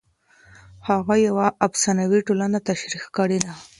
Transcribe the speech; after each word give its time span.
هغه 0.87 1.15
یوه 1.27 1.45
افسانوي 1.67 2.19
ټولنه 2.27 2.57
تشریح 2.69 3.03
کړې 3.17 3.39
ده. 3.45 3.53